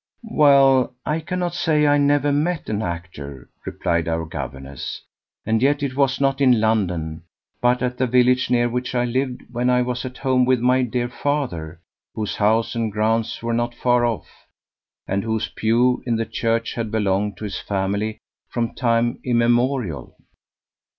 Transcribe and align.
"Well, 0.31 0.95
I 1.05 1.19
cannot 1.19 1.53
say 1.53 1.85
I 1.85 1.99
never 1.99 2.31
met 2.31 2.69
an 2.69 2.81
actor," 2.81 3.51
replied 3.67 4.07
our 4.07 4.25
governess; 4.25 5.03
"and 5.45 5.61
yet 5.61 5.83
it 5.83 5.95
was 5.95 6.19
not 6.19 6.41
in 6.41 6.59
London, 6.59 7.21
but 7.61 7.83
at 7.83 7.99
the 7.99 8.07
village 8.07 8.49
near 8.49 8.67
which 8.67 8.95
I 8.95 9.05
lived 9.05 9.43
when 9.51 9.69
I 9.69 9.83
was 9.83 10.03
at 10.03 10.17
home 10.17 10.43
with 10.43 10.59
my 10.59 10.81
dear 10.81 11.07
father, 11.07 11.81
whose 12.15 12.37
house 12.37 12.73
and 12.73 12.91
grounds 12.91 13.43
were 13.43 13.53
not 13.53 13.75
far 13.75 14.03
off, 14.03 14.47
and 15.07 15.23
whose 15.23 15.49
pew 15.49 16.01
in 16.07 16.15
the 16.15 16.25
church 16.25 16.73
had 16.73 16.89
belonged 16.89 17.37
to 17.37 17.43
his 17.43 17.59
family 17.59 18.17
from 18.49 18.73
time 18.73 19.19
immemorial." 19.23 20.15